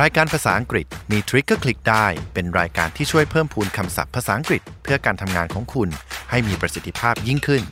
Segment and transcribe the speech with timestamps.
[0.00, 5.88] รายการภาษาอังกฤษมีทริกเก็คลิกได้ เป็นรายการที่ช่วยเพิ่มพูนคำศัพท์ภาษาอังกฤษ เพื่อการทำงานของคุณ
[6.30, 7.62] ให้มีประสิทธิภาพยิ่งขึ้น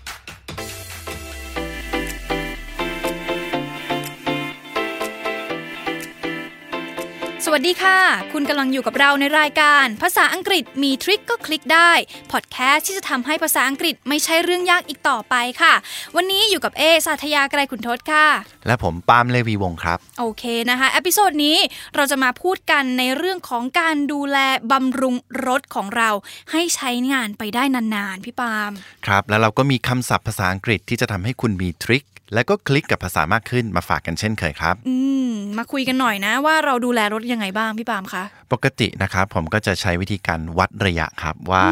[7.52, 7.98] วัสดีค่ะ
[8.32, 11.92] คุณกำลังอยู่กับเราในรายการ ภาษาอังกฤษมีทริคก็คลิกได้
[12.32, 15.74] พอดแคสต์ที่จะทำให้ภาษาอังกฤษไม่ใช่เรื่องยากอีกต่อไปค่ะ
[16.16, 18.26] วันนี้อยู่กับเอสาธยาไกรขุนทศค่ะ
[18.66, 21.58] และผมปาล์มเลวีวงศ์ครับ โอเคนะคะ episode นี้
[21.96, 24.38] เราจะมาพูดกันในเรื่องของการดูแล
[24.72, 25.14] บำรุง
[25.46, 26.10] รถของเรา
[26.52, 28.72] ให้ใช้งานไปได้นานๆ พี่ปาล์ม
[29.06, 32.04] ครับ แล้วเราก็มีคำศัพท์ภาษาอังกฤษที่จะทำให้คุณมี trick
[32.34, 34.96] และก็คลิกกับภาษามากขึ้นมาฝากกันเช่นเคยครับ อื
[35.30, 41.64] มมาคุยกันหน่อยนะ ว่าเราดูแลรถยังไงบ้างพี่ปาล์มคะปกตินะครับผมก็จะใช้วิธีการวัดระยะครับ ว่า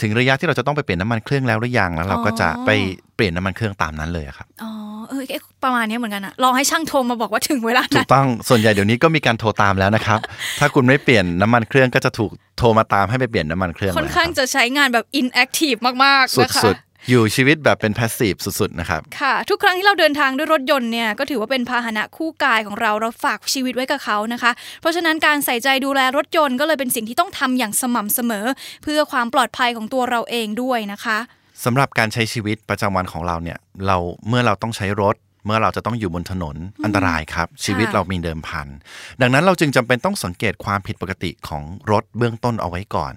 [0.00, 2.70] ถึงระยะที่เราจะต้องไปเปลี่ยนน้ำมันเครื่องแล้วหรือยังแล้วเราก็จะไป
[3.16, 4.72] เปลี่ยนน้ำมันเครื่องตามนั้นเลยครับอ๋อ
[5.08, 10.18] เออเอ๊ะประมาณเนี้ยเหมือนกันอะลองให้ช่างโทรมาบอกว่าถึงเวลาถูนั้กนต้องส่วนใหญ่เดี๋ยวนี้ก็มีการโทรตามแล้วนะครับ
[10.58, 28.46] ถ้าคุณไม่เปลี่ยนน้ำมันเครื่องก็จะถูกโทรมาตามให้ไปเปลี่ยนน้ำมันเครื่องค่อนข้างเลยจะใช้งานแบบ inactive มากครับๆนะคะสุดๆ อยู่ชีวิตแบบเป็น passive สุดๆนะครับ ค่ะ ทุกครั้งที่เราเดินทางด้วยรถยนต์เนี่ยก็ถือว่าเป็นพาหนะคู่กายของเราเราฝากชีวิตไว้กับเขานะคะ เพราะฉะนั้นการใส่ใจดูแลรถยนต์ก็เลยเป็นสิ่งที่ต้องทำอย่างสม่ำเสมอ
[28.82, 31.18] เพื่อความปลอดภัยของตัวเราเองด้วยนะคะ
[31.64, 33.96] สำหรับการใช้ชีวิตประจำวันของเราเนี่ยเรา
[34.28, 38.66] เมื่อเราต้องใช้รถ เมื่อเราจะต้องอยู่บนถนนอันตรายครับ ชีวิตเรามีเดิมพัน
[39.20, 43.12] ดังนั้นเราจึงจำเป็นต้องสังเกตความผิดปกติของรถเบื้องต้นเอาไว้ก่อน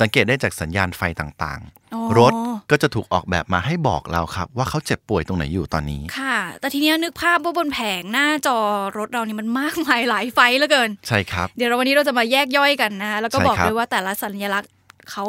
[0.00, 1.60] สังเกตได้จากสัญญาณไฟต่าง
[1.94, 2.32] อ๋อๆรถ
[2.70, 8.58] ก็จะถูกออกแบบมาให้บอกเราครับ ว่าเขาเจ็บป่วยตรงไหนอยู่ตอนนี้ ค่ะ แต่ทีเนี้ยนึกภาพว่าบนแผงหน้าจอ
[8.98, 14.70] รถเรานี่มันมากมายหลายไฟเหลือเกิน ใช่ครับ เดี๋ยวเราวันนี้เราจะมาแยกย่อยกันนะ แล้วก็ใช่บอกครับเลยว่าแต่ละสัญลักษณ์
[15.10, 15.24] เขา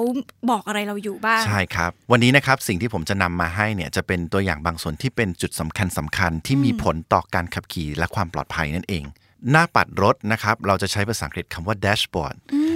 [0.50, 9.04] บอกอะไรเราอยู่บ้าง ใช่ครับ วันนี้นะครับสิ่งที่ผมจะนำมาให้เนี่ยจะเป็นตัวอย่างบางส่วนที่เป็นจุดสำคัญสำคัญที่มีผลต่อการขับขี่และความปลอดภัยนั่นเอง
[9.52, 12.36] หน้าปัดรถนะครับเราจะใช้ภาษาอังกฤษคำว่า dashboard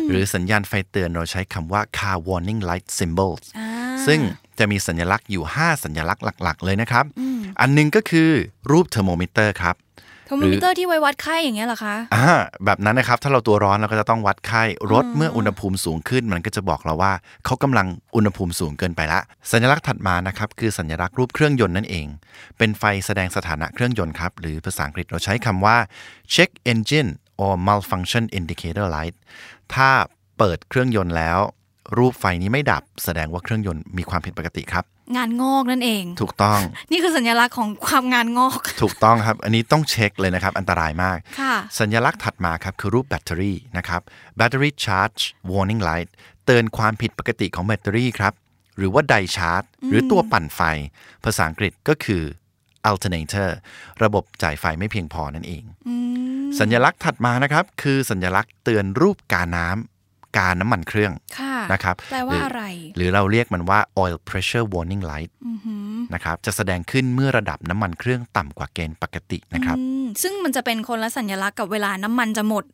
[0.10, 3.70] หรือสัญญาณไฟเตือนเราใช้คำว่า car warning light symbols อ่า
[4.08, 4.20] ซึ่ง
[4.60, 7.06] จะมีสัญลักษณ์อยู่ 5 สัญลักษณ์หลัก ๆ เลยนะครับ
[7.62, 8.30] อันหนึ่งก็คือ
[8.72, 9.76] รูปเทอร์โมมิเตอร์ครับ
[10.26, 12.28] เทอร์โมมิเตอร์ที่ไว้วัดไข้อย่างเงี้ยเหรอคะอ่า
[12.66, 17.14] แบบนั้นนะครับ ถ้าเราตัวร้อนเราก็จะต้องวัดไข้รถเมื่ออุณหภูมิสูงขึ้น มันก็จะบอกเราว่า
[17.46, 19.20] เขากำลังอุณหภูมิสูงเกินไปละ
[19.52, 22.08] สัญลักษณ์ถัดมานะครับคือสัญลักษณ์รูปเครื่องยนต์นั่นเอง
[22.58, 25.78] เป็นไฟแสดงสถานะเครื่องยนต์ครับ หรือภาษาอังกฤษเราใช้คำว่า
[26.34, 27.10] check engine
[27.44, 29.16] or malfunction indicator light
[29.74, 29.90] ถ้า
[30.38, 31.40] เปิดเครื่องยนต์แล้ว
[31.98, 34.84] รูปไฟนี้ไม่ดับแสดงว่าเครื่องยนต์มีความผิดปกติครับ
[35.16, 36.60] งานงอกนั่นเอง ถูกต้อง
[36.92, 44.02] นี่คือสัญลักษณ์ของความงานงอก ถูกต้องครับ อันนี้ต้องเช็คเลยนะครับ อันตรายมากค่ะสัญลักษณ์ถัดมาครับคือรูปแบตเตอรี่นะครับ
[44.40, 46.10] battery charge warning light
[46.46, 48.34] เตือนความผิดปกติของแบตเตอรี่ครับ
[48.78, 50.62] หรือว่าไดชาร์จ หรือตัวปั่นไฟ
[51.24, 52.24] ภาษาอังกฤษก็คือ
[52.90, 53.50] alternator
[54.04, 55.64] ระบบจ่ายไฟไม่เพียงพอนั่นเอง
[56.60, 59.93] สัญลักษณ์ถัดมานะครับ คือสัญลักษณ์เตือนรูปกาน้ำ
[60.38, 62.64] กาน้ำมันเครื่องค่ะนะครับแปลว่าหอะไร
[62.98, 65.32] หรือเราเรียกมันว่า oil pressure warning light
[66.14, 72.66] นะครับจะแสดงขึ้นเมื่อระดับน้ำมันเครื่องต่ำกว่าเกณฑ์ปกตินะครับอืมซึ่งมันจะเป็นคนละสัญลักษณ์กับเวลาน้ำมันจะหมด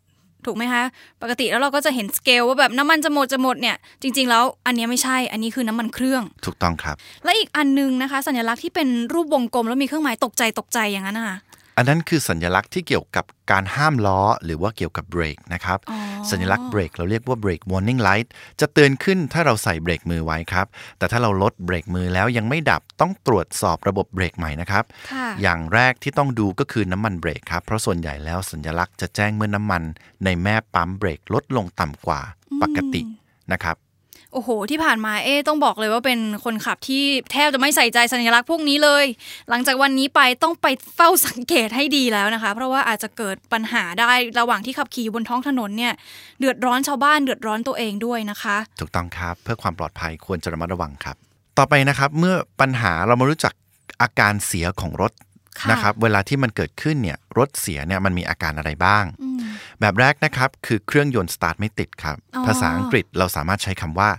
[0.45, 0.83] ถูกไหมคะ
[1.21, 11.37] ปกติแล้วเราก็จะเห็นสเกลว่าแบบน้ำมันจะหมดจะหมดเนี่ย จริง ๆ แล้วอันเนี้ยไม่ใช่ อันนี้คือน้ำมันเครื่อง ถูกต้องครับ และอีกอันนึงนะคะ สัญลักษณ์ที่เป็นรูปวงกลมแล้วมีเครื่องหมายตกใจตกใจอย่างนั้นนะคะ
[11.79, 15.97] อันนั้นคือสัญลักษณ์ที่เกี่ยวกับการห้ามล้อ หรือว่าเกี่ยวกับเบรกนะครับอ๋อ
[16.31, 18.27] สัญลักษณ์เบรกเราเรียกว่า brake warning light
[18.59, 20.67] จะเตือนขึ้นถ้าเราใส่เบรกมือไว้ครับ
[20.97, 29.83] แต่ถ้าเราลดเบรกมือแล้วยังไม่ดับต้องตรวจสอบระบบเบรกใหม่นะครับค่ะอย่างแรกที่ต้องดูก็คือน้ำมันเบรกครับ เพราะส่วนใหญ่แล้วสัญลักษณ์จะแจ้งเมื่อน้ำมัน
[30.23, 32.21] ในแม่ปั๊มเบรกลดลงต่ำกว่า
[32.61, 33.01] ปกติ
[33.51, 33.77] นะครับ
[34.33, 39.05] โอ้โห ที่ผ่านมาเอ๊ต้องบอกเลยว่าเป็นคนขับที่แทบจะไม่ใส่ใจสัญลักษณ์พวกนี้เลย
[39.49, 45.93] หลังจากวันนี้ไปต้องไปเฝ้าสังเกตให้ดีแล้วนะคะ เพราะว่าอาจจะเกิดปัญหาได้ระหว่างที่ขับขี่อยู่บนท้องถนนเนี่ย
[46.39, 51.15] เดือดร้อนชาวบ้านเดือดร้อนตัวเองด้วยนะคะ ถูกต้องครับเพื่อความปลอดภัยควรจะระมัดระวังครับ
[51.57, 53.53] ต่อไปนะครับเมื่อปัญหาเรามารู้จัก
[54.01, 55.11] อาการเสียของรถ
[55.59, 59.05] ค่ะนะครับเวลาที่มันเกิดขึ้นเนี่ยรถเสียเนี่ยมันมีอาการอะไรบ้าง
[59.79, 64.09] แบบแรกนะครับคือเครื่องยนต์สตาร์ทไม่ติดครับอ๋อภาษาอังกฤษเราสามารถใช้คำว่า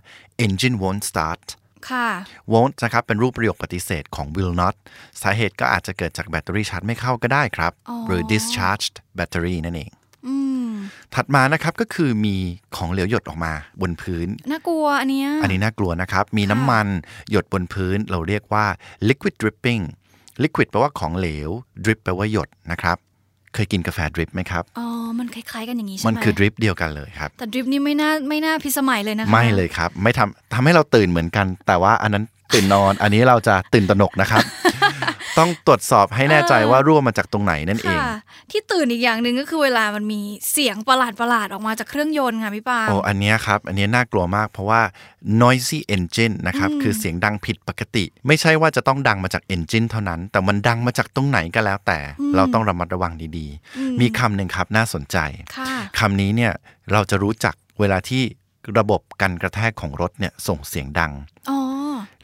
[0.44, 1.42] engine won't start
[1.90, 2.08] ค่ะ
[2.52, 4.74] won't นะครับเป็นรูปประโยคปฏิเสธของ will not
[5.22, 9.90] สาเหตุก็อาจจะเกิดจากแบตเตอรี่ชาร์จไม่เข้าก็ได้ครับอ๋อหรือ discharged battery นั่นเอง
[10.26, 10.34] อื
[10.68, 10.70] ม
[11.14, 12.36] ถัดมานะครับก็คือมี
[12.76, 16.86] ของเหลวหยดออกมาบนพื้น น่ากลัวอันเนี้ยอันนี้น่ากลัวนะครับ มีน้ำมัน
[17.30, 18.66] หยดบนพื้นเราเรียกว่า
[19.08, 19.82] liquid dripping
[20.42, 21.50] liquid แปลว่าของเหลว
[21.84, 22.96] drip แปลว่าหยดนะครับ
[23.54, 24.86] เคยกินกาแฟดริปไหมครับ อ๋อ
[25.18, 32.24] มันคล้ายๆกันอย่างนี้ใช่ไหมมันคือดริปเดียวกันเลยครับ แต่ดริปนี่ไม่น่าไม่น่าพิสมัยเลยนะคะไม่เลยครับ ไม่ทำทำให้เราตื่นเหมือนกัน แต่ว่าอันนั้น
[32.54, 34.42] ตื่นนอน อันนี้เราจะตื่นตระหนกนะครับ
[35.40, 38.14] ต่ต้องตรวจสอบให้แน่ใจว่ารั่วมาจากตรงไหนนั่นเองค่ะ
[38.50, 40.20] ที่ตื่นอีกอย่างหนึ่งก็คือเวลามันมี
[40.52, 44.82] เสียงประหลาดประหลาดๆออกมาจากเครื่องยนต์ค่ะพี่ปาล์มโอ้อันเนี้ยครับ อันเนี้ยน่ากลัวมากเพราะว่า
[45.42, 51.98] noisy engine นะครับคือเสียงดังผิดปกติ ไม่ใช่ว่าจะต้องดังมาจาก engine เท่านั้น แต่มันดังมาจากตรงไหนก็แล้วแต่
[52.36, 55.16] เราต้องระมัดระวังดีๆ มีคำหนึ่งครับน่าสนใจ
[55.56, 56.52] ค่ะคำนี้เนี่ย
[56.92, 58.22] เราจะรู้จักเวลาที่
[58.78, 61.12] ระบบกันกระแทกของรถเนี่ยส่งเสียงดัง
[61.50, 61.58] อ๋อ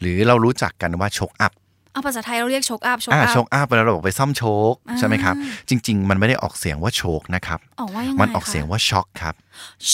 [0.01, 1.53] หรือเรารู้จักกันว่าโช้คอัพ
[1.97, 5.35] เอาภาษาไทยเราเรียกโช้คอัพโช้คอ่าอัพโช้คอัพเวลาเราบอกไปซ่อมโช้คใช่ไหมครับ
[5.69, 9.35] จริง ๆ มันไม่ได้ออกเสียงว่าโช้คนะครับออกว่ายังไงมันออกเสียงว่าช็อกครับ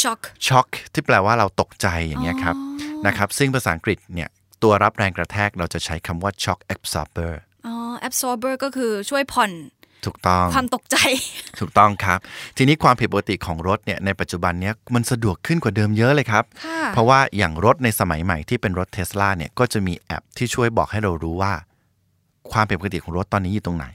[0.00, 2.56] shock shock ที่แปลว่าเราตกใจอย่างเงี้ยครับ
[3.06, 4.28] นะครับซึ่งภาษาอังกฤษเนี่ย
[4.62, 7.32] ตัวรับแรงกระแทกเราจะใช้คำว่า shock absorber
[7.66, 7.74] อ๋อ
[8.08, 9.52] absorber ก็คือช่วยผ่อน
[10.06, 10.96] ถูกต้องความตกใจ
[11.60, 12.18] ถูกต้องครับ
[12.56, 21.52] ทีนี้ความผิดปกติของรถเนี่ยในปัจจุบันเนี้ยมันสะดวกขึ้นกว่าเดิมเยอะเลยครับค่ะเพราะว่าอย่างรถในสมัยใหม่ที่เป็นรถเทสลาเนี่ยก็จะมีแอปที่ช่วยบอกให้เรารู้ว่า
[22.52, 23.86] ความผิดปกติของรถตอนนี้อยู่ตรงไหน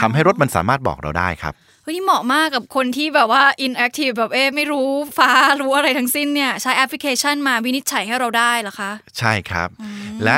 [0.00, 4.88] ทำให้รถมันสามารถบอกเราได้ครับเฮ้ยนี่เหมาะมากกับคนที่แบบว่า inactive แบบเอ๊ะไม่รู้
[5.18, 9.68] ฟ้ารู้อะไรทั้งสิ้นเนี่ย ใช้แอปพลิเคชันมาวินิจฉัยให้เราได้เหรอคะ ใช่ครับ
[10.24, 10.36] และ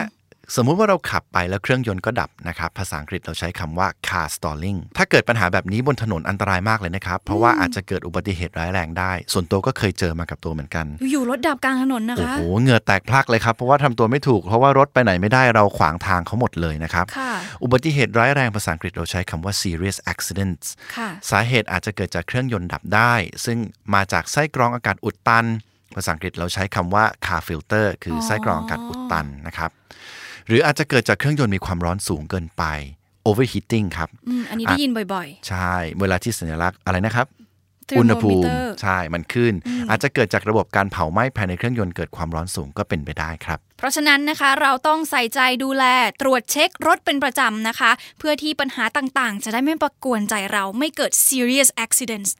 [0.56, 20.66] สมมุติว่าเราขับไปแล้วเครื่องยนต์ก็ดับนะครับ ภาษาอังกฤษเราใช้คำว่า car stalling ถ้าเกิดปัญหาแบบนี้บนถนนอันตรายมากเลยนะครับ เพราะว่าอาจจะเกิดอุบัติเหตุร้ายแรงได้ ส่วนตัวก็เคยเจอมากับตัวเหมือนกัน อยู่ๆรถดับกลางถนนนะโอ้คะโห เหงื่อแตกพลักเลยครับ เพราะว่าทำตัวไม่ถูก เพราะว่ารถไปไหนไม่ได้เราขวางทางเขาหมดเลยนะครับค่ะอุบัติเหตุร้ายแรงภาษาอังกฤษเราใช้คำว่า serious accidents
[20.96, 23.58] ค่ะสาเหตุอาจจะเกิดจากเครื่องยนต์ดับได้ ซึ่ง
[23.94, 25.46] มาจากไส้กรองอากาศอุดตัน
[25.94, 29.72] ภาษาอังกฤษเราใช้คำว่า car filter คืออไส้กรองอากาศอุดตันนะครับ
[30.48, 32.62] หรืออาจจะเกิดจากเครื่องยนต์มีความร้อนสูงเกินไป
[33.28, 37.28] overheating ครับอืมอันนี้ได้ยินบ่อยใช่ เวลาที่สัญลักษณ์อะไรนะครับ
[37.90, 38.50] Thermometer อุณหภูมิ
[38.82, 39.52] ใช่ มันขึ้น
[39.90, 45.84] อาจจะเกิดจากระบบการเผาไหม้ภายในเครื่องยนต์เกิดความร้อนสูงก็เป็นไปได้ครับๆเพราะฉะนั้นนะคะเราต้องใส่ใจดูแล
[46.22, 52.30] ตรวจเช็ครถเป็นประจำนะคะ เพื่อที่ปัญหาต่างๆ จะได้ไม่ประกวนใจเราไม่เกิด serious accidents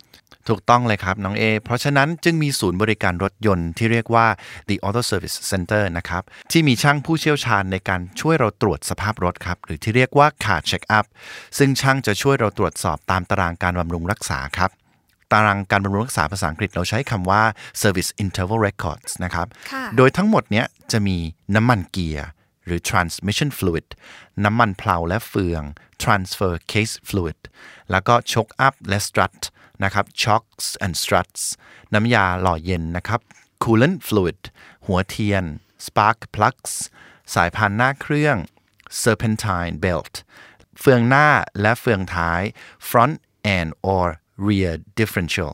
[0.49, 4.27] ถูกต้องเลยครับน้องเอเพราะฉะนั้นจึงมีศูนย์บริการรถยนต์ที่เรียกว่า
[4.69, 11.07] the Auto Service Center นะครับ ที่มีช่างผู้เชี่ยวชาญในการช่วยเราตรวจสภาพรถครับ หรือที่เรียกว่า car check up
[11.59, 14.71] ซึ่งช่างจะช่วยเราตรวจสอบตามตารางการบำรุงรักษาครับ
[15.33, 17.43] ตารางการบำรุงรักษาภาษาอังกฤษเราใช้คำว่า
[17.83, 21.17] service interval records นะครับค่ะโดยทั้งหมดเนี้ยจะมี
[21.55, 22.29] น้ำมันเกียร์
[22.69, 23.87] หรือ transmission fluid
[24.45, 25.63] น้ำมันเพลาและเฟือง
[26.03, 27.39] transfer case fluid
[27.91, 29.39] แล้วก็ choke up และ strut
[29.85, 31.43] นะครับ shocks and struts
[31.95, 33.21] น้ำยาหล่อเย็นนะครับ
[33.65, 34.41] coolant fluid
[34.87, 35.45] หัวเทียน
[35.87, 36.73] spark plugs
[37.35, 38.37] สายพานหน้าเครื่อง
[39.03, 40.15] serpentine belt
[40.81, 41.29] เฟืองหน้า
[41.61, 42.43] และเฟืองท้าย
[42.89, 43.17] front
[43.57, 44.07] and or
[44.49, 45.53] rear differential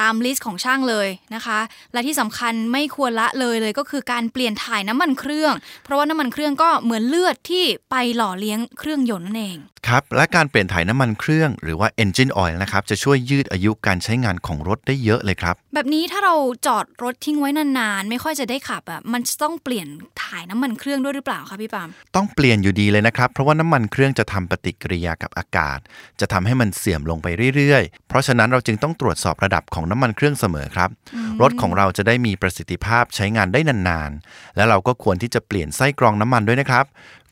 [0.00, 1.58] ตามลิสต์ของช่างเลยนะคะ
[1.92, 5.54] และที่สำคัญไม่ควรละเลยเลยก็คือการเปลี่ยนถ่ายน้ำมันเครื่อง
[5.84, 9.58] เพราะว่าน้ำมันเครื่องก็เหมือนเลือดที่ไปหล่อเลี้ยงเครื่องยนต์นั่นเอง
[9.88, 16.34] ครับและการเปลี่ยนถ่ายน้ำมันเครื่องหรือว่า engine oil นะครับจะช่วยยืดอายุการใช้งานของรถได้เยอะเลยครับ แบบนี้ถ้าเรา
[16.66, 19.86] จอดรถทิ้งไว้นานๆ ไม่ค่อยจะได้ขับอะมันจะต้องเปลี่ยน
[20.22, 25.78] ถ่ายน้ำมันเครื่องด้วยหรือเปล่าคะพี่ปาล์มต้องเปลี่ยนอยู่ดีเลยนะครับ เพราะว่าน้ำมันเครื่องจะทำปฏิกิริยากับอากาศ
[26.20, 27.26] จะทำให้มันเสื่อมลงไป
[27.56, 30.90] เรื่อยๆ เพราะฉะนั้นเราจึงต้องตรวจสอบระดับของน้ำมันเครื่องเสมอครับ
[31.42, 36.84] รถของเราจะได้มีประสิทธิภาพใช้งานได้นานๆ และเราก็ควรที่จะเปลี่ยนไส้กรองน้ำมันด้วยนะครับ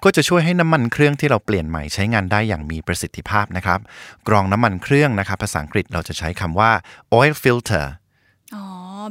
[0.05, 3.81] ก็จะช่วยให้น้ำมันเครื่องที่เราเปลี่ยนใหม่ใช้งานได้อย่างมีประสิทธิภาพนะครับ
[4.29, 6.71] กรองน้ำมันเครื่องนะครับภาษาอังกฤษเราจะใช้คำว่า
[7.19, 7.87] oil filter
[8.55, 8.65] อ๋อ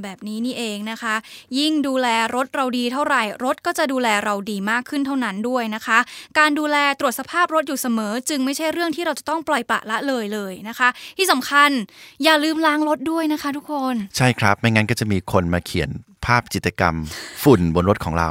[0.04, 1.16] แบบนี้นี่เองนะคะ
[1.60, 6.00] ยิ่งดูแลรถเราดีเท่าไหร่ รถก็จะดูแลเราดีมากขึ้นเท่านั้นด้วยนะคะ
[6.40, 11.70] การดูแลตรวจสภาพรถอยู่เสมอ จึงไม่ใช่เรื่องที่เราจะต้องปล่อยปละละเลยเลยนะคะ ที่สำคัญ
[12.24, 15.90] อย่าลืมล้างรถด้วยนะคะ ทุกคน ใช่ครับ ไม่งั้นก็จะมีคนมาเขียน
[16.26, 16.96] ภาพจิตรกรรม
[17.44, 18.30] ฝุ่นบนรถของเรา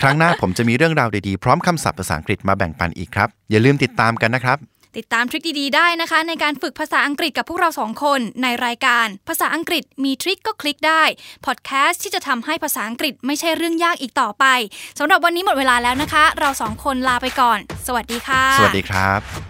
[0.00, 4.58] ครั้งหน้าผมจะมีเรื่องราวดีๆ พร้อมคำศัพท์ภาษาอังกฤษมาแบ่งปันอีกครับ อย่าลืมติดตามกันนะครับ
[4.96, 11.02] ติดตามทริคดีๆได้นะคะ ในการฝึกภาษาอังกฤษกับพวกเราสองคนในรายการ ภาษาอังกฤษมีทริคก็คลิกได้
[11.46, 14.44] พอดแคสต์ที่จะทำให้ภาษาอังกฤษไม่ใช่เรื่องยากอีกต่อไป
[14.98, 19.49] สำหรับวันนี้หมดเวลาแล้วนะคะ เราสองคนลาไปก่อน สวัสดีค่ะ สวัสดีครับ